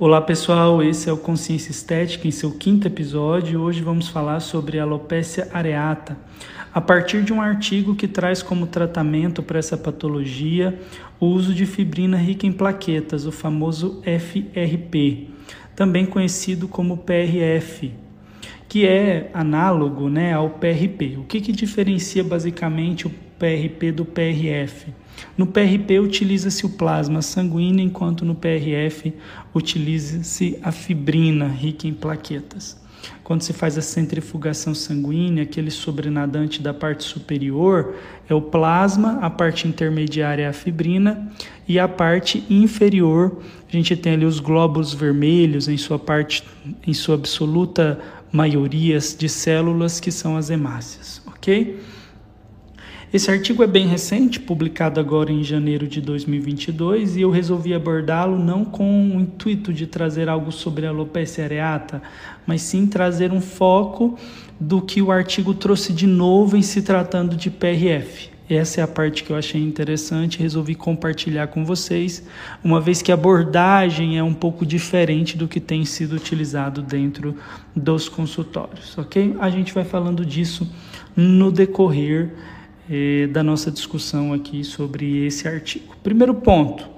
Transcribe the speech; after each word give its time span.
Olá 0.00 0.20
pessoal, 0.20 0.80
esse 0.80 1.10
é 1.10 1.12
o 1.12 1.16
Consciência 1.16 1.72
Estética 1.72 2.28
em 2.28 2.30
seu 2.30 2.52
quinto 2.52 2.86
episódio. 2.86 3.60
Hoje 3.60 3.82
vamos 3.82 4.06
falar 4.06 4.38
sobre 4.38 4.78
alopecia 4.78 5.48
areata, 5.52 6.16
a 6.72 6.80
partir 6.80 7.24
de 7.24 7.32
um 7.32 7.42
artigo 7.42 7.96
que 7.96 8.06
traz 8.06 8.40
como 8.40 8.68
tratamento 8.68 9.42
para 9.42 9.58
essa 9.58 9.76
patologia 9.76 10.80
o 11.18 11.26
uso 11.26 11.52
de 11.52 11.66
fibrina 11.66 12.16
rica 12.16 12.46
em 12.46 12.52
plaquetas, 12.52 13.26
o 13.26 13.32
famoso 13.32 14.00
FRP, 14.04 15.30
também 15.74 16.06
conhecido 16.06 16.68
como 16.68 16.98
PRF, 16.98 17.92
que 18.68 18.86
é 18.86 19.32
análogo 19.34 20.08
né, 20.08 20.32
ao 20.32 20.48
PRP. 20.48 21.16
O 21.18 21.24
que, 21.24 21.40
que 21.40 21.50
diferencia 21.50 22.22
basicamente 22.22 23.08
o 23.08 23.10
PRP 23.36 23.90
do 23.90 24.04
PRF? 24.04 24.92
No 25.36 25.46
PRP 25.46 25.98
utiliza-se 26.00 26.66
o 26.66 26.70
plasma 26.70 27.22
sanguíneo, 27.22 27.84
enquanto 27.84 28.24
no 28.24 28.34
PRF 28.34 29.12
utiliza-se 29.54 30.58
a 30.62 30.72
fibrina 30.72 31.46
rica 31.46 31.86
em 31.86 31.94
plaquetas. 31.94 32.76
Quando 33.22 33.42
se 33.42 33.52
faz 33.52 33.76
a 33.76 33.82
centrifugação 33.82 34.74
sanguínea, 34.74 35.42
aquele 35.42 35.70
sobrenadante 35.70 36.62
da 36.62 36.72
parte 36.72 37.04
superior 37.04 37.94
é 38.28 38.34
o 38.34 38.40
plasma, 38.40 39.18
a 39.20 39.30
parte 39.30 39.68
intermediária 39.68 40.44
é 40.44 40.48
a 40.48 40.52
fibrina 40.52 41.30
e 41.66 41.78
a 41.78 41.86
parte 41.86 42.44
inferior 42.48 43.40
a 43.68 43.72
gente 43.76 43.94
tem 43.96 44.14
ali 44.14 44.24
os 44.24 44.40
glóbulos 44.40 44.94
vermelhos 44.94 45.68
em 45.68 45.76
sua 45.76 45.98
parte, 45.98 46.42
em 46.86 46.94
sua 46.94 47.16
absoluta 47.16 48.00
maioria 48.32 48.98
de 48.98 49.28
células 49.28 50.00
que 50.00 50.10
são 50.10 50.36
as 50.36 50.48
hemácias, 50.48 51.20
ok? 51.26 51.78
Esse 53.10 53.30
artigo 53.30 53.62
é 53.62 53.66
bem 53.66 53.86
recente, 53.86 54.38
publicado 54.38 55.00
agora 55.00 55.32
em 55.32 55.42
janeiro 55.42 55.88
de 55.88 55.98
2022, 55.98 57.16
e 57.16 57.22
eu 57.22 57.30
resolvi 57.30 57.72
abordá-lo 57.72 58.38
não 58.38 58.66
com 58.66 59.16
o 59.16 59.18
intuito 59.18 59.72
de 59.72 59.86
trazer 59.86 60.28
algo 60.28 60.52
sobre 60.52 60.84
a 60.84 60.90
alopecia 60.90 61.44
areata, 61.44 62.02
mas 62.46 62.60
sim 62.60 62.86
trazer 62.86 63.32
um 63.32 63.40
foco 63.40 64.18
do 64.60 64.82
que 64.82 65.00
o 65.00 65.10
artigo 65.10 65.54
trouxe 65.54 65.90
de 65.90 66.06
novo 66.06 66.54
em 66.54 66.60
se 66.60 66.82
tratando 66.82 67.34
de 67.34 67.48
PRF. 67.48 68.28
Essa 68.46 68.82
é 68.82 68.84
a 68.84 68.88
parte 68.88 69.24
que 69.24 69.30
eu 69.30 69.36
achei 69.36 69.62
interessante, 69.62 70.38
resolvi 70.38 70.74
compartilhar 70.74 71.46
com 71.46 71.64
vocês, 71.64 72.22
uma 72.62 72.78
vez 72.78 73.00
que 73.00 73.10
a 73.10 73.14
abordagem 73.14 74.18
é 74.18 74.22
um 74.22 74.34
pouco 74.34 74.66
diferente 74.66 75.34
do 75.34 75.48
que 75.48 75.60
tem 75.60 75.82
sido 75.86 76.14
utilizado 76.14 76.82
dentro 76.82 77.36
dos 77.74 78.06
consultórios, 78.06 78.98
ok? 78.98 79.34
A 79.40 79.48
gente 79.48 79.72
vai 79.72 79.84
falando 79.84 80.26
disso 80.26 80.70
no 81.16 81.50
decorrer 81.50 82.34
é, 82.90 83.26
da 83.26 83.42
nossa 83.42 83.70
discussão 83.70 84.32
aqui 84.32 84.64
sobre 84.64 85.26
esse 85.26 85.46
artigo. 85.46 85.96
Primeiro 86.02 86.34
ponto. 86.34 86.88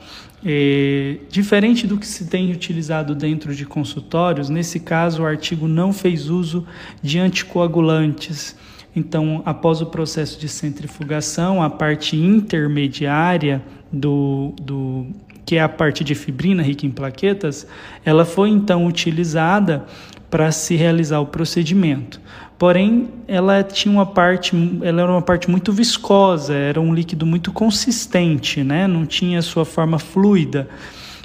É, 0.44 1.18
diferente 1.28 1.86
do 1.86 1.98
que 1.98 2.06
se 2.06 2.26
tem 2.26 2.50
utilizado 2.50 3.14
dentro 3.14 3.54
de 3.54 3.66
consultórios, 3.66 4.48
nesse 4.48 4.80
caso 4.80 5.22
o 5.22 5.26
artigo 5.26 5.68
não 5.68 5.92
fez 5.92 6.30
uso 6.30 6.66
de 7.02 7.18
anticoagulantes. 7.18 8.56
Então, 8.96 9.42
após 9.44 9.80
o 9.82 9.86
processo 9.86 10.40
de 10.40 10.48
centrifugação, 10.48 11.62
a 11.62 11.68
parte 11.68 12.16
intermediária 12.16 13.62
do, 13.92 14.54
do 14.60 15.06
que 15.44 15.56
é 15.56 15.62
a 15.62 15.68
parte 15.68 16.02
de 16.02 16.14
fibrina 16.14 16.62
rica 16.62 16.86
em 16.86 16.90
plaquetas, 16.90 17.66
ela 18.04 18.24
foi 18.24 18.48
então 18.48 18.86
utilizada 18.86 19.84
para 20.30 20.50
se 20.52 20.76
realizar 20.76 21.20
o 21.20 21.26
procedimento. 21.26 22.20
Porém, 22.60 23.08
ela 23.26 23.62
tinha 23.62 23.90
uma 23.90 24.04
parte, 24.04 24.54
ela 24.82 25.00
era 25.00 25.10
uma 25.10 25.22
parte 25.22 25.50
muito 25.50 25.72
viscosa, 25.72 26.52
era 26.52 26.78
um 26.78 26.92
líquido 26.92 27.24
muito 27.24 27.50
consistente, 27.50 28.62
né? 28.62 28.86
Não 28.86 29.06
tinha 29.06 29.40
sua 29.40 29.64
forma 29.64 29.98
fluida. 29.98 30.68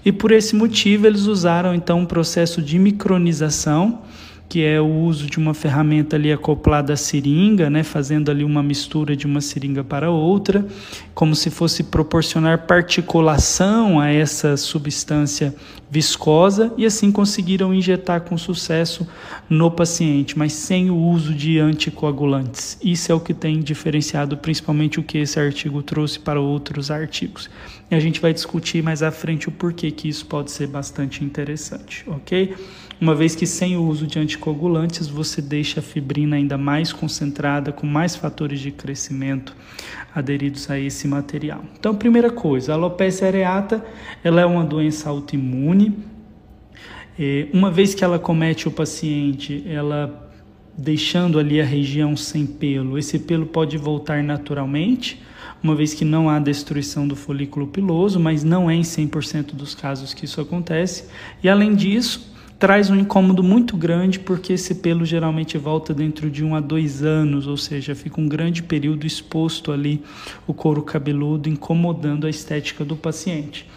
E 0.05 0.13
por 0.13 0.31
esse 0.31 0.55
motivo 0.55 1.05
eles 1.05 1.25
usaram 1.25 1.75
então 1.75 1.99
um 1.99 2.05
processo 2.05 2.61
de 2.61 2.79
micronização 2.79 3.99
que 4.47 4.63
é 4.63 4.79
o 4.79 4.87
uso 4.87 5.27
de 5.27 5.37
uma 5.37 5.53
ferramenta 5.53 6.15
ali 6.15 6.31
acoplada 6.31 6.93
à 6.93 6.97
seringa, 6.97 7.69
né, 7.69 7.83
fazendo 7.83 8.29
ali 8.29 8.43
uma 8.43 8.61
mistura 8.61 9.15
de 9.15 9.25
uma 9.25 9.41
seringa 9.41 9.83
para 9.83 10.11
outra, 10.11 10.65
como 11.13 11.35
se 11.35 11.49
fosse 11.49 11.83
proporcionar 11.83 12.67
particulação 12.67 13.99
a 13.99 14.09
essa 14.09 14.55
substância 14.55 15.53
viscosa 15.89 16.73
e 16.77 16.85
assim 16.85 17.11
conseguiram 17.11 17.73
injetar 17.73 18.21
com 18.21 18.37
sucesso 18.37 19.07
no 19.49 19.69
paciente, 19.71 20.37
mas 20.37 20.53
sem 20.53 20.89
o 20.89 20.97
uso 20.97 21.33
de 21.33 21.59
anticoagulantes. 21.59 22.77
Isso 22.83 23.11
é 23.11 23.15
o 23.15 23.19
que 23.19 23.33
tem 23.33 23.59
diferenciado 23.59 24.37
principalmente 24.37 24.99
o 24.99 25.03
que 25.03 25.17
esse 25.17 25.39
artigo 25.39 25.81
trouxe 25.81 26.19
para 26.19 26.39
outros 26.39 26.91
artigos. 26.91 27.49
E 27.89 27.95
a 27.95 27.99
gente 27.99 28.19
vai 28.19 28.33
discutir 28.33 28.83
mais 28.83 29.03
à 29.03 29.11
frente 29.11 29.47
o 29.47 29.51
porquê 29.51 29.91
que 29.91 30.09
isso 30.09 30.25
pode 30.25 30.51
ser 30.51 30.67
bastante 30.67 31.23
interessante, 31.23 32.03
ok? 32.07 32.55
Uma 33.05 33.13
vez 33.13 33.35
que 33.35 33.45
sem 33.45 33.77
o 33.77 33.83
uso 33.83 34.07
de 34.07 34.17
anticoagulantes 34.17 35.07
você 35.07 35.39
deixa 35.39 35.79
a 35.79 35.83
fibrina 35.83 36.37
ainda 36.37 36.57
mais 36.57 36.91
concentrada, 36.91 37.71
com 37.71 37.85
mais 37.85 38.15
fatores 38.15 38.59
de 38.59 38.71
crescimento 38.71 39.55
aderidos 40.15 40.71
a 40.71 40.79
esse 40.79 41.07
material. 41.07 41.63
Então, 41.79 41.93
primeira 41.93 42.31
coisa, 42.31 42.71
a 42.71 42.75
alopecia 42.75 43.27
areata, 43.27 43.85
ela 44.23 44.41
é 44.41 44.45
uma 44.45 44.63
doença 44.63 45.07
autoimune. 45.07 45.99
É, 47.19 47.47
uma 47.53 47.69
vez 47.69 47.93
que 47.93 48.03
ela 48.03 48.17
comete 48.17 48.67
o 48.67 48.71
paciente, 48.71 49.63
ela 49.67 50.27
deixando 50.75 51.37
ali 51.37 51.61
a 51.61 51.63
região 51.63 52.17
sem 52.17 52.43
pelo, 52.43 52.97
esse 52.97 53.19
pelo 53.19 53.45
pode 53.45 53.77
voltar 53.77 54.23
naturalmente, 54.23 55.21
uma 55.61 55.75
vez 55.75 55.93
que 55.93 56.03
não 56.03 56.27
há 56.27 56.39
destruição 56.39 57.07
do 57.07 57.15
folículo 57.15 57.67
piloso, 57.67 58.19
mas 58.19 58.43
não 58.43 58.67
é 58.67 58.73
em 58.73 58.81
100% 58.81 59.53
dos 59.53 59.75
casos 59.75 60.11
que 60.11 60.25
isso 60.25 60.41
acontece. 60.41 61.07
E 61.43 61.47
além 61.47 61.75
disso, 61.75 62.33
traz 62.65 62.89
um 62.89 62.95
incômodo 62.95 63.43
muito 63.43 63.77
grande 63.77 64.17
porque 64.17 64.53
esse 64.53 64.73
pelo 64.73 65.05
geralmente 65.05 65.55
volta 65.55 65.93
dentro 65.93 66.31
de 66.31 66.43
um 66.43 66.55
a 66.55 66.59
dois 66.59 67.03
anos, 67.03 67.45
ou 67.45 67.57
seja, 67.57 67.93
fica 67.93 68.19
um 68.19 68.27
grande 68.27 68.63
período 68.63 69.05
exposto 69.05 69.71
ali 69.71 70.03
o 70.47 70.53
couro 70.53 70.81
cabeludo, 70.81 71.47
incomodando 71.47 72.25
a 72.25 72.29
estética 72.31 72.83
do 72.83 72.95
paciente. 72.95 73.69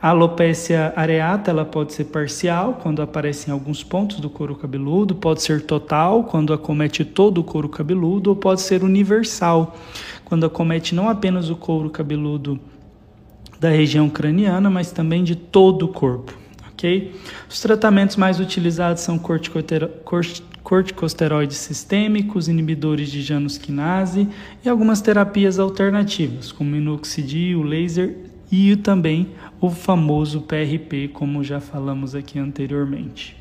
A 0.00 0.08
alopecia 0.08 0.90
areata 0.96 1.50
ela 1.50 1.66
pode 1.66 1.92
ser 1.92 2.04
parcial, 2.04 2.80
quando 2.82 3.02
aparece 3.02 3.50
em 3.50 3.52
alguns 3.52 3.84
pontos 3.84 4.20
do 4.20 4.30
couro 4.30 4.56
cabeludo, 4.56 5.14
pode 5.14 5.42
ser 5.42 5.60
total, 5.60 6.24
quando 6.24 6.54
acomete 6.54 7.04
todo 7.04 7.42
o 7.42 7.44
couro 7.44 7.68
cabeludo, 7.68 8.30
ou 8.30 8.36
pode 8.36 8.62
ser 8.62 8.82
universal, 8.82 9.76
quando 10.24 10.46
acomete 10.46 10.94
não 10.94 11.10
apenas 11.10 11.50
o 11.50 11.56
couro 11.56 11.90
cabeludo 11.90 12.58
da 13.60 13.68
região 13.68 14.08
craniana, 14.08 14.70
mas 14.70 14.90
também 14.90 15.22
de 15.22 15.36
todo 15.36 15.84
o 15.84 15.88
corpo 15.88 16.39
ok? 16.80 17.12
Os 17.48 17.60
tratamentos 17.60 18.16
mais 18.16 18.40
utilizados 18.40 19.02
são 19.02 19.20
corticosteroides 20.62 21.58
sistêmicos, 21.58 22.48
inibidores 22.48 23.10
de 23.10 23.20
janusquinase 23.20 24.26
e 24.64 24.68
algumas 24.68 25.02
terapias 25.02 25.58
alternativas, 25.58 26.50
como 26.50 26.70
minoxidil, 26.70 27.62
laser 27.62 28.16
e 28.50 28.74
também 28.76 29.28
o 29.60 29.70
famoso 29.70 30.40
PRP, 30.40 31.08
como 31.12 31.44
já 31.44 31.60
falamos 31.60 32.14
aqui 32.14 32.38
anteriormente. 32.38 33.36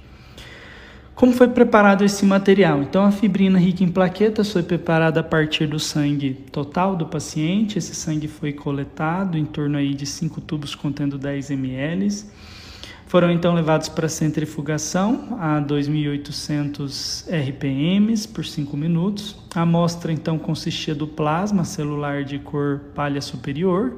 Como 1.16 1.34
foi 1.34 1.48
preparado 1.50 2.06
esse 2.06 2.26
material? 2.26 2.82
Então, 2.82 3.04
a 3.04 3.12
fibrina 3.12 3.60
rica 3.60 3.84
em 3.84 3.90
plaquetas 3.90 4.54
foi 4.54 4.64
preparada 4.64 5.20
a 5.20 5.24
partir 5.24 5.68
do 5.68 5.78
sangue 5.78 6.34
total 6.50 6.96
do 6.96 7.08
paciente. 7.08 7.78
Esse 7.78 7.94
sangue 7.94 8.30
foi 8.30 8.54
coletado 8.54 9.38
em 9.38 9.44
torno 9.44 9.78
aí 9.78 9.94
de 9.94 10.06
5 10.06 10.40
tubos 10.40 10.76
contendo 10.76 11.18
10 11.18 11.52
ml. 11.52 12.08
Foram 13.10 13.32
então 13.32 13.56
levados 13.56 13.90
para 13.90 14.08
centrifugação 14.08 15.36
a 15.40 15.60
2.800 15.60 17.26
RPMs 17.28 18.28
por 18.28 18.46
5 18.46 18.78
minutos. 18.78 19.36
A 19.56 19.62
amostra 19.62 20.12
então 20.12 20.38
consistia 20.38 20.94
do 20.94 21.08
plasma 21.08 21.64
celular 21.64 22.24
de 22.24 22.38
cor 22.38 22.82
palha 22.94 23.20
superior, 23.20 23.98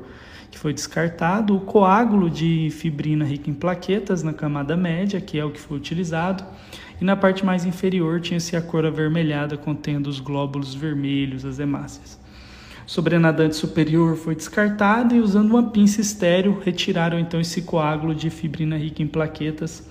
que 0.49 0.57
foi 0.57 0.73
descartado, 0.73 1.57
o 1.57 1.59
coágulo 1.59 2.29
de 2.29 2.69
fibrina 2.71 3.25
rica 3.25 3.49
em 3.49 3.53
plaquetas 3.53 4.23
na 4.23 4.31
camada 4.31 4.77
média, 4.77 5.19
que 5.19 5.37
é 5.37 5.43
o 5.43 5.51
que 5.51 5.59
foi 5.59 5.75
utilizado, 5.75 6.45
e 7.01 7.03
na 7.03 7.17
parte 7.17 7.45
mais 7.45 7.65
inferior 7.65 8.21
tinha-se 8.21 8.55
a 8.55 8.61
cor 8.61 8.85
avermelhada 8.85 9.57
contendo 9.57 10.07
os 10.07 10.21
glóbulos 10.21 10.73
vermelhos, 10.73 11.43
as 11.43 11.59
hemácias 11.59 12.20
sobrenadante 12.91 13.55
superior 13.55 14.17
foi 14.17 14.35
descartado 14.35 15.15
e 15.15 15.21
usando 15.21 15.51
uma 15.51 15.69
pinça 15.69 16.01
estéreo 16.01 16.59
retiraram 16.61 17.17
então 17.17 17.39
esse 17.39 17.61
coágulo 17.61 18.13
de 18.13 18.29
fibrina 18.29 18.75
rica 18.75 19.01
em 19.01 19.07
plaquetas, 19.07 19.87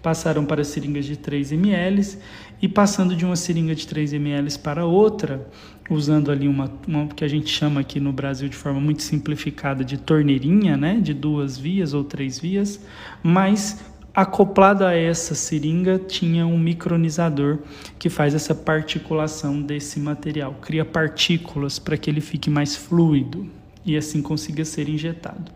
passaram 0.00 0.44
para 0.44 0.62
seringas 0.62 1.04
de 1.04 1.16
3 1.16 1.50
ml 1.50 2.16
e 2.62 2.68
passando 2.68 3.16
de 3.16 3.24
uma 3.24 3.34
seringa 3.34 3.74
de 3.74 3.84
3 3.88 4.12
ml 4.12 4.56
para 4.60 4.86
outra, 4.86 5.48
usando 5.90 6.30
ali 6.30 6.46
uma, 6.46 6.70
uma 6.86 7.08
que 7.08 7.24
a 7.24 7.28
gente 7.28 7.50
chama 7.50 7.80
aqui 7.80 7.98
no 7.98 8.12
Brasil 8.12 8.48
de 8.48 8.54
forma 8.54 8.78
muito 8.78 9.02
simplificada 9.02 9.84
de 9.84 9.98
torneirinha, 9.98 10.76
né, 10.76 11.00
de 11.02 11.12
duas 11.12 11.58
vias 11.58 11.92
ou 11.92 12.04
três 12.04 12.38
vias, 12.38 12.80
mas 13.20 13.84
Acoplado 14.14 14.84
a 14.84 14.94
essa 14.94 15.34
seringa 15.34 15.98
tinha 15.98 16.46
um 16.46 16.58
micronizador 16.58 17.58
que 17.98 18.08
faz 18.08 18.34
essa 18.34 18.54
particulação 18.54 19.60
desse 19.60 19.98
material, 19.98 20.54
cria 20.60 20.84
partículas 20.84 21.78
para 21.78 21.96
que 21.96 22.08
ele 22.08 22.20
fique 22.20 22.48
mais 22.48 22.76
fluido 22.76 23.50
e 23.84 23.96
assim 23.96 24.22
consiga 24.22 24.64
ser 24.64 24.88
injetado. 24.88 25.50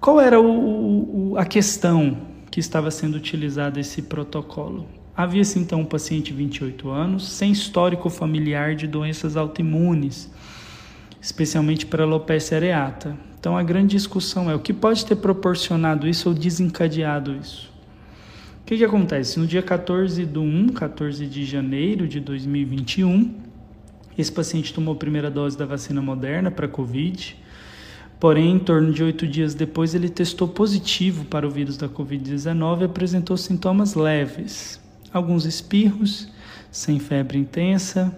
Qual 0.00 0.20
era 0.20 0.40
o, 0.40 1.32
o, 1.32 1.38
a 1.38 1.44
questão 1.44 2.16
que 2.54 2.60
estava 2.60 2.88
sendo 2.88 3.16
utilizado 3.16 3.80
esse 3.80 4.00
protocolo. 4.00 4.86
Havia-se 5.16 5.58
então 5.58 5.80
um 5.80 5.84
paciente 5.84 6.26
de 6.26 6.34
28 6.34 6.88
anos, 6.88 7.28
sem 7.28 7.50
histórico 7.50 8.08
familiar 8.08 8.76
de 8.76 8.86
doenças 8.86 9.36
autoimunes, 9.36 10.30
especialmente 11.20 11.84
para 11.84 12.04
alopecia 12.04 12.56
areata. 12.56 13.16
Então 13.44 13.58
a 13.58 13.62
grande 13.62 13.94
discussão 13.94 14.50
é 14.50 14.54
o 14.54 14.58
que 14.58 14.72
pode 14.72 15.04
ter 15.04 15.16
proporcionado 15.16 16.08
isso 16.08 16.30
ou 16.30 16.34
desencadeado 16.34 17.36
isso. 17.36 17.70
O 18.62 18.64
que, 18.64 18.78
que 18.78 18.82
acontece? 18.82 19.38
No 19.38 19.46
dia 19.46 19.60
14 19.60 20.24
de 20.24 20.38
1, 20.38 20.68
14 20.68 21.26
de 21.26 21.44
janeiro 21.44 22.08
de 22.08 22.20
2021, 22.20 23.34
esse 24.16 24.32
paciente 24.32 24.72
tomou 24.72 24.94
a 24.94 24.96
primeira 24.96 25.30
dose 25.30 25.58
da 25.58 25.66
vacina 25.66 26.00
moderna 26.00 26.50
para 26.50 26.66
Covid. 26.66 27.36
Porém, 28.18 28.52
em 28.52 28.58
torno 28.58 28.90
de 28.90 29.02
oito 29.02 29.26
dias 29.26 29.54
depois, 29.54 29.94
ele 29.94 30.08
testou 30.08 30.48
positivo 30.48 31.26
para 31.26 31.46
o 31.46 31.50
vírus 31.50 31.76
da 31.76 31.86
Covid-19 31.86 32.80
e 32.80 32.84
apresentou 32.84 33.36
sintomas 33.36 33.94
leves. 33.94 34.80
Alguns 35.12 35.44
espirros, 35.44 36.30
sem 36.70 36.98
febre 36.98 37.36
intensa, 37.36 38.10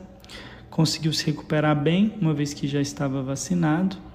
conseguiu 0.71 1.13
se 1.13 1.27
recuperar 1.27 1.75
bem, 1.75 2.15
uma 2.21 2.33
vez 2.33 2.55
que 2.55 2.69
já 2.69 2.81
estava 2.81 3.25
vacinado. 3.25 4.06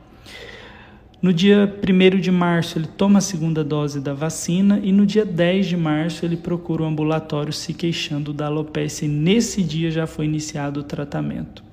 No 1.22 1.32
dia 1.32 1.72
1 1.88 2.20
de 2.20 2.32
março, 2.32 2.80
ele 2.80 2.88
toma 2.88 3.20
a 3.20 3.22
segunda 3.22 3.64
dose 3.64 4.00
da 4.00 4.12
vacina 4.12 4.80
e 4.82 4.92
no 4.92 5.06
dia 5.06 5.24
10 5.24 5.68
de 5.68 5.78
março, 5.78 6.26
ele 6.26 6.36
procura 6.36 6.82
o 6.82 6.86
ambulatório 6.88 7.54
se 7.54 7.76
queixando 7.76 8.34
da 8.34 8.48
alopecia 8.48 9.08
e 9.08 9.12
nesse 9.12 9.62
dia 9.62 9.92
já 9.92 10.08
foi 10.08 10.26
iniciado 10.26 10.80
o 10.80 10.84
tratamento. 10.84 11.64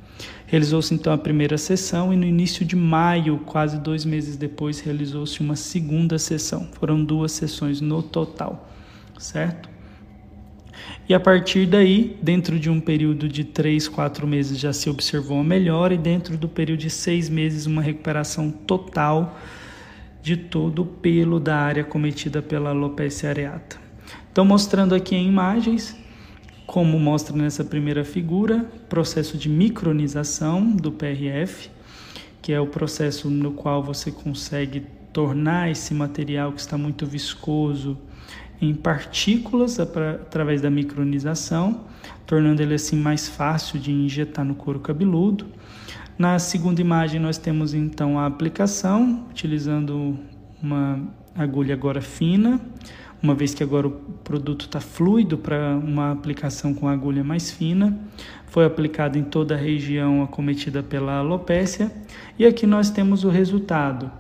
Realizou-se 0.46 0.92
então 0.92 1.14
a 1.14 1.16
primeira 1.16 1.56
sessão 1.56 2.12
e 2.12 2.16
no 2.16 2.26
início 2.26 2.62
de 2.62 2.76
maio, 2.76 3.38
quase 3.46 3.78
dois 3.78 4.04
meses 4.04 4.36
depois, 4.36 4.80
realizou-se 4.80 5.40
uma 5.40 5.56
segunda 5.56 6.18
sessão. 6.18 6.68
Foram 6.78 7.02
duas 7.02 7.32
sessões 7.32 7.80
no 7.80 8.02
total, 8.02 8.68
certo? 9.18 9.77
E 11.08 11.14
a 11.14 11.19
partir 11.19 11.64
daí, 11.64 12.19
dentro 12.20 12.58
de 12.60 12.69
um 12.69 12.78
período 12.78 13.26
de 13.26 13.43
três, 13.43 13.88
quatro 13.88 14.26
meses, 14.26 14.58
já 14.58 14.75
se 14.75 14.90
observou 14.90 15.38
uma 15.38 15.44
melhora, 15.44 15.94
e 15.94 15.99
dentro 15.99 16.37
do 16.37 16.46
período 16.46 16.81
de 16.81 16.90
seis 16.90 17.31
meses, 17.31 17.64
uma 17.64 17.81
recuperação 17.81 18.50
total 18.50 19.38
de 20.22 20.37
todo 20.37 20.82
o 20.82 20.84
pelo 20.84 21.40
da 21.40 21.56
área 21.56 21.82
cometida 21.82 22.43
pela 22.43 22.70
alopecia 22.70 23.31
areata. 23.31 23.81
Então, 24.31 24.44
mostrando 24.44 24.94
aqui 24.94 25.16
em 25.16 25.26
imagens, 25.26 25.96
como 26.66 26.99
mostra 26.99 27.34
nessa 27.34 27.64
primeira 27.64 28.05
figura, 28.05 28.66
processo 28.90 29.38
de 29.38 29.49
micronização 29.49 30.70
do 30.70 30.93
PRF, 30.93 31.70
que 32.43 32.52
é 32.52 32.60
o 32.60 32.66
processo 32.66 33.31
no 33.31 33.52
qual 33.52 33.82
você 33.82 34.12
consegue 34.12 34.82
tornar 35.10 35.70
esse 35.70 35.94
material 35.94 36.52
que 36.52 36.60
está 36.60 36.76
muito 36.76 37.06
viscoso 37.06 37.96
em 38.60 38.75
partículas 38.75 39.78
através 39.78 40.60
da 40.60 40.70
micronização, 40.70 41.84
tornando 42.26 42.62
ele 42.62 42.75
assim 42.75 42.96
mais 42.96 43.28
fácil 43.28 43.78
de 43.78 43.93
injetar 43.93 44.44
no 44.44 44.55
couro 44.55 44.81
cabeludo. 44.81 45.46
Na 46.19 46.38
segunda 46.38 46.81
imagem 46.81 47.20
nós 47.20 47.38
temos 47.38 47.75
então 47.75 48.19
a 48.19 48.26
aplicação, 48.26 49.26
utilizando 49.31 50.19
uma 50.60 51.00
agulha 51.34 51.75
agora 51.75 52.00
fina, 52.00 52.60
uma 53.22 53.34
vez 53.34 53.55
que 53.55 53.62
agora 53.62 53.87
o 53.87 53.90
produto 53.90 54.62
está 54.62 54.81
fluido 54.81 55.38
para 55.38 55.76
uma 55.76 56.10
aplicação 56.12 56.75
com 56.75 56.88
agulha 56.88 57.22
mais 57.22 57.50
fina. 57.50 57.99
Foi 58.46 58.64
aplicado 58.64 59.19
em 59.19 59.25
toda 59.25 59.55
a 59.55 59.58
região 59.58 60.22
acometida 60.22 60.82
pela 60.82 61.19
alopécia. 61.19 61.93
E 62.38 62.46
aqui 62.46 62.66
nós 62.66 62.90
temos 62.90 63.25
o 63.25 63.28
resultado 63.28 64.10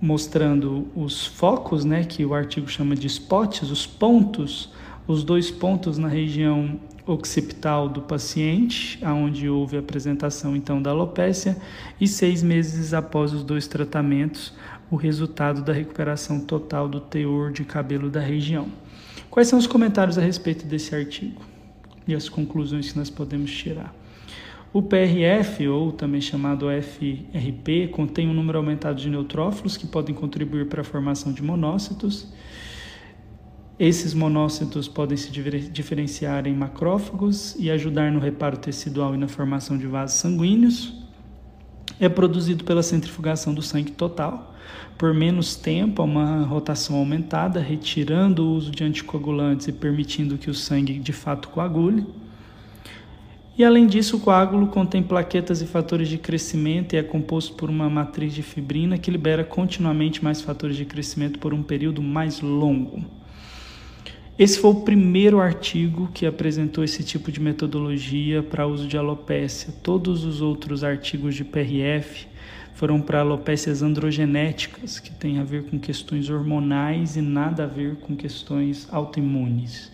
mostrando 0.00 0.86
os 0.94 1.26
focos, 1.26 1.84
né, 1.84 2.04
que 2.04 2.24
o 2.24 2.34
artigo 2.34 2.68
chama 2.68 2.94
de 2.94 3.06
spots, 3.06 3.70
os 3.70 3.86
pontos, 3.86 4.70
os 5.06 5.24
dois 5.24 5.50
pontos 5.50 5.98
na 5.98 6.08
região 6.08 6.78
occipital 7.06 7.88
do 7.88 8.02
paciente, 8.02 8.98
aonde 9.02 9.48
houve 9.48 9.78
apresentação 9.78 10.54
então 10.54 10.80
da 10.80 10.90
alopécia, 10.90 11.56
e 12.00 12.06
seis 12.06 12.42
meses 12.42 12.92
após 12.92 13.32
os 13.32 13.42
dois 13.42 13.66
tratamentos, 13.66 14.52
o 14.90 14.96
resultado 14.96 15.62
da 15.62 15.72
recuperação 15.72 16.40
total 16.40 16.88
do 16.88 17.00
teor 17.00 17.50
de 17.50 17.64
cabelo 17.64 18.10
da 18.10 18.20
região. 18.20 18.68
Quais 19.30 19.48
são 19.48 19.58
os 19.58 19.66
comentários 19.66 20.18
a 20.18 20.22
respeito 20.22 20.66
desse 20.66 20.94
artigo 20.94 21.42
e 22.06 22.14
as 22.14 22.28
conclusões 22.28 22.92
que 22.92 22.98
nós 22.98 23.10
podemos 23.10 23.50
tirar? 23.50 23.94
O 24.70 24.82
PRF, 24.82 25.66
ou 25.66 25.92
também 25.92 26.20
chamado 26.20 26.66
FRP, 26.66 27.88
contém 27.88 28.28
um 28.28 28.34
número 28.34 28.58
aumentado 28.58 29.00
de 29.00 29.08
neutrófilos 29.08 29.78
que 29.78 29.86
podem 29.86 30.14
contribuir 30.14 30.66
para 30.66 30.82
a 30.82 30.84
formação 30.84 31.32
de 31.32 31.42
monócitos. 31.42 32.28
Esses 33.78 34.12
monócitos 34.12 34.86
podem 34.86 35.16
se 35.16 35.30
diferenciar 35.70 36.46
em 36.46 36.54
macrófagos 36.54 37.56
e 37.58 37.70
ajudar 37.70 38.12
no 38.12 38.18
reparo 38.18 38.58
tecidual 38.58 39.14
e 39.14 39.18
na 39.18 39.28
formação 39.28 39.78
de 39.78 39.86
vasos 39.86 40.18
sanguíneos. 40.18 40.92
É 41.98 42.08
produzido 42.08 42.64
pela 42.64 42.82
centrifugação 42.82 43.54
do 43.54 43.62
sangue 43.62 43.92
total, 43.92 44.54
por 44.98 45.14
menos 45.14 45.56
tempo, 45.56 46.02
a 46.02 46.04
uma 46.04 46.42
rotação 46.42 46.96
aumentada, 46.96 47.58
retirando 47.58 48.44
o 48.44 48.52
uso 48.54 48.70
de 48.70 48.84
anticoagulantes 48.84 49.68
e 49.68 49.72
permitindo 49.72 50.36
que 50.36 50.50
o 50.50 50.54
sangue 50.54 50.98
de 50.98 51.12
fato 51.12 51.48
coagule. 51.48 52.06
E 53.58 53.64
além 53.64 53.88
disso, 53.88 54.18
o 54.18 54.20
coágulo 54.20 54.68
contém 54.68 55.02
plaquetas 55.02 55.60
e 55.60 55.66
fatores 55.66 56.08
de 56.08 56.16
crescimento 56.16 56.92
e 56.92 56.96
é 56.96 57.02
composto 57.02 57.54
por 57.54 57.68
uma 57.68 57.90
matriz 57.90 58.32
de 58.32 58.40
fibrina 58.40 58.96
que 58.96 59.10
libera 59.10 59.42
continuamente 59.42 60.22
mais 60.22 60.40
fatores 60.40 60.76
de 60.76 60.84
crescimento 60.84 61.40
por 61.40 61.52
um 61.52 61.60
período 61.60 62.00
mais 62.00 62.40
longo. 62.40 63.04
Esse 64.38 64.60
foi 64.60 64.70
o 64.70 64.82
primeiro 64.82 65.40
artigo 65.40 66.08
que 66.14 66.24
apresentou 66.24 66.84
esse 66.84 67.02
tipo 67.02 67.32
de 67.32 67.40
metodologia 67.40 68.44
para 68.44 68.64
uso 68.64 68.86
de 68.86 68.96
alopécia. 68.96 69.74
Todos 69.82 70.24
os 70.24 70.40
outros 70.40 70.84
artigos 70.84 71.34
de 71.34 71.42
PRF 71.42 72.28
foram 72.74 73.00
para 73.00 73.22
alopécias 73.22 73.82
androgenéticas, 73.82 75.00
que 75.00 75.10
tem 75.10 75.40
a 75.40 75.42
ver 75.42 75.64
com 75.64 75.80
questões 75.80 76.30
hormonais 76.30 77.16
e 77.16 77.20
nada 77.20 77.64
a 77.64 77.66
ver 77.66 77.96
com 77.96 78.14
questões 78.14 78.86
autoimunes. 78.92 79.90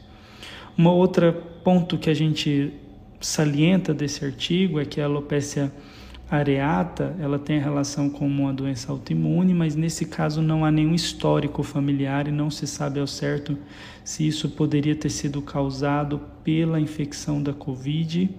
Uma 0.77 0.93
outra 0.93 1.33
ponto 1.33 1.97
que 1.97 2.11
a 2.11 2.15
gente 2.15 2.75
salienta 3.25 3.95
desse 3.95 4.25
artigo 4.25 4.79
é 4.79 4.85
que 4.85 5.01
a 5.01 5.07
alopecia 5.07 5.73
areata, 6.31 7.15
ela 7.21 7.39
tem 7.39 7.59
relação 7.59 8.11
com 8.11 8.27
uma 8.27 8.53
doença 8.53 8.91
autoimune, 8.91 9.55
mas 9.55 9.75
nesse 9.75 10.07
caso 10.07 10.43
não 10.43 10.65
há 10.65 10.71
nenhum 10.71 10.95
histórico 10.95 11.63
familiar 11.63 12.27
e 12.27 12.33
não 12.33 12.51
se 12.51 12.67
sabe 12.67 12.99
ao 12.99 13.07
certo 13.07 13.57
se 14.03 14.27
isso 14.27 14.51
poderia 14.51 14.95
ter 14.95 15.11
sido 15.11 15.41
causado 15.41 16.21
pela 16.43 16.81
infecção 16.81 17.43
da 17.43 17.53
COVID. 17.53 18.31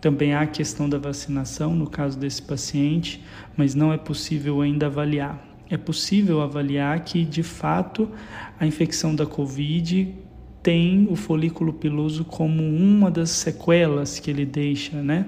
Também 0.00 0.34
há 0.34 0.42
a 0.42 0.46
questão 0.46 0.88
da 0.88 0.98
vacinação 0.98 1.74
no 1.74 1.88
caso 1.88 2.18
desse 2.18 2.42
paciente, 2.42 3.22
mas 3.56 3.74
não 3.74 3.92
é 3.92 3.96
possível 3.96 4.60
ainda 4.60 4.86
avaliar. 4.86 5.42
É 5.70 5.78
possível 5.78 6.42
avaliar 6.42 7.02
que, 7.04 7.24
de 7.24 7.42
fato, 7.42 8.10
a 8.60 8.66
infecção 8.66 9.14
da 9.14 9.24
COVID 9.24 10.14
tem 10.64 11.06
o 11.10 11.14
folículo 11.14 11.74
piloso 11.74 12.24
como 12.24 12.62
uma 12.62 13.10
das 13.10 13.28
sequelas 13.28 14.18
que 14.18 14.30
ele 14.30 14.46
deixa, 14.46 15.02
né? 15.02 15.26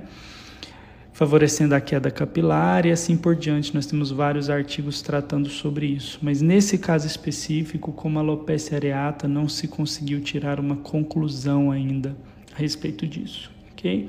Favorecendo 1.12 1.74
a 1.74 1.80
queda 1.80 2.10
capilar 2.10 2.86
e 2.86 2.90
assim 2.90 3.18
por 3.18 3.36
diante. 3.36 3.74
Nós 3.74 3.84
temos 3.84 4.10
vários 4.10 4.48
artigos 4.48 5.02
tratando 5.02 5.50
sobre 5.50 5.86
isso. 5.86 6.18
Mas 6.22 6.40
nesse 6.40 6.78
caso 6.78 7.06
específico, 7.06 7.92
como 7.92 8.18
a 8.18 8.22
alopecia 8.22 8.78
areata, 8.78 9.28
não 9.28 9.46
se 9.46 9.68
conseguiu 9.68 10.22
tirar 10.22 10.58
uma 10.58 10.76
conclusão 10.76 11.70
ainda 11.70 12.16
a 12.54 12.58
respeito 12.58 13.06
disso, 13.06 13.50
ok? 13.72 14.08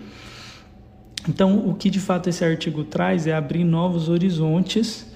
Então, 1.27 1.67
o 1.67 1.75
que 1.75 1.89
de 1.89 1.99
fato 1.99 2.29
esse 2.29 2.45
artigo 2.45 2.85
traz 2.85 3.27
é 3.27 3.33
abrir 3.33 3.65
novos 3.65 4.07
horizontes 4.07 5.06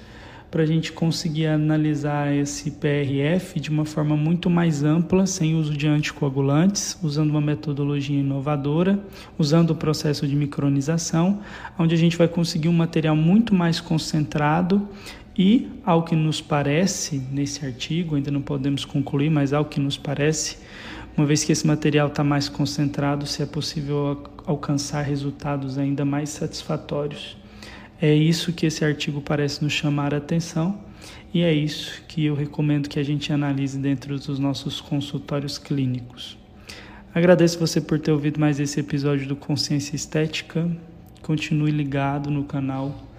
para 0.51 0.63
a 0.63 0.65
gente 0.65 0.91
conseguir 0.91 1.45
analisar 1.45 2.35
esse 2.35 2.71
PRF 2.71 3.57
de 3.57 3.69
uma 3.69 3.85
forma 3.85 4.17
muito 4.17 4.49
mais 4.49 4.83
ampla, 4.83 5.25
sem 5.25 5.55
uso 5.55 5.71
de 5.71 5.87
anticoagulantes, 5.87 6.99
usando 7.01 7.29
uma 7.31 7.39
metodologia 7.39 8.19
inovadora, 8.19 8.99
usando 9.39 9.69
o 9.71 9.75
processo 9.75 10.27
de 10.27 10.35
micronização, 10.35 11.39
onde 11.79 11.95
a 11.95 11.97
gente 11.97 12.17
vai 12.17 12.27
conseguir 12.27 12.67
um 12.67 12.73
material 12.73 13.15
muito 13.15 13.55
mais 13.55 13.79
concentrado 13.79 14.85
e, 15.37 15.69
ao 15.85 16.03
que 16.03 16.17
nos 16.17 16.41
parece, 16.41 17.23
nesse 17.31 17.65
artigo, 17.65 18.17
ainda 18.17 18.29
não 18.29 18.41
podemos 18.41 18.83
concluir, 18.83 19.29
mas 19.29 19.53
ao 19.53 19.63
que 19.63 19.79
nos 19.79 19.97
parece, 19.97 20.57
uma 21.15 21.25
vez 21.25 21.45
que 21.45 21.53
esse 21.53 21.65
material 21.65 22.09
está 22.09 22.25
mais 22.25 22.49
concentrado, 22.49 23.25
se 23.25 23.41
é 23.41 23.45
possível 23.45 24.21
alcançar 24.45 25.01
resultados 25.01 25.77
ainda 25.77 26.03
mais 26.03 26.29
satisfatórios. 26.29 27.37
É 28.01 28.13
isso 28.13 28.51
que 28.51 28.65
esse 28.65 28.83
artigo 28.83 29.21
parece 29.21 29.63
nos 29.63 29.73
chamar 29.73 30.13
a 30.13 30.17
atenção 30.17 30.81
e 31.33 31.41
é 31.41 31.53
isso 31.53 32.01
que 32.07 32.25
eu 32.25 32.33
recomendo 32.33 32.89
que 32.89 32.99
a 32.99 33.03
gente 33.03 33.31
analise 33.31 33.77
dentro 33.77 34.17
dos 34.17 34.39
nossos 34.39 34.81
consultórios 34.81 35.57
clínicos. 35.57 36.37
Agradeço 37.13 37.59
você 37.59 37.79
por 37.79 37.99
ter 37.99 38.11
ouvido 38.11 38.39
mais 38.39 38.59
esse 38.59 38.79
episódio 38.79 39.27
do 39.27 39.35
Consciência 39.35 39.95
Estética. 39.95 40.69
Continue 41.21 41.71
ligado 41.71 42.31
no 42.31 42.43
canal 42.43 43.11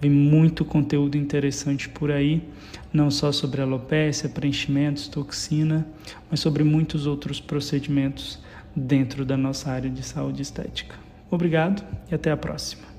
Vem 0.00 0.10
muito 0.10 0.66
conteúdo 0.66 1.16
interessante 1.16 1.88
por 1.88 2.10
aí, 2.10 2.46
não 2.92 3.10
só 3.10 3.32
sobre 3.32 3.62
alopecia, 3.62 4.28
preenchimentos, 4.28 5.08
toxina, 5.08 5.86
mas 6.30 6.40
sobre 6.40 6.62
muitos 6.62 7.06
outros 7.06 7.40
procedimentos 7.40 8.38
dentro 8.76 9.24
da 9.24 9.34
nossa 9.34 9.70
área 9.70 9.88
de 9.88 10.02
saúde 10.02 10.42
estética. 10.42 10.96
Obrigado 11.30 11.82
e 12.10 12.14
até 12.14 12.30
a 12.30 12.36
próxima. 12.36 12.93